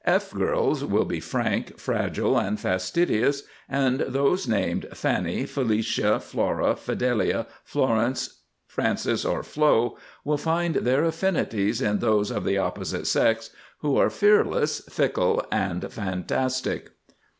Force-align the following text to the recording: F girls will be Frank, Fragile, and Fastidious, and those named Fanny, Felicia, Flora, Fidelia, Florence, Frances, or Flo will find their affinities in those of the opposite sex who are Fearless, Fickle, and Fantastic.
F 0.03 0.31
girls 0.31 0.83
will 0.83 1.05
be 1.05 1.19
Frank, 1.19 1.77
Fragile, 1.77 2.35
and 2.39 2.59
Fastidious, 2.59 3.43
and 3.69 3.99
those 3.99 4.47
named 4.47 4.87
Fanny, 4.95 5.45
Felicia, 5.45 6.19
Flora, 6.19 6.75
Fidelia, 6.75 7.45
Florence, 7.63 8.39
Frances, 8.65 9.23
or 9.23 9.43
Flo 9.43 9.99
will 10.25 10.37
find 10.39 10.73
their 10.73 11.03
affinities 11.03 11.81
in 11.83 11.99
those 11.99 12.31
of 12.31 12.45
the 12.45 12.57
opposite 12.57 13.05
sex 13.05 13.51
who 13.81 13.95
are 13.97 14.09
Fearless, 14.09 14.79
Fickle, 14.89 15.45
and 15.51 15.93
Fantastic. 15.93 16.89